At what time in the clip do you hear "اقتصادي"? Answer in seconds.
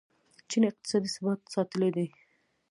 0.69-1.09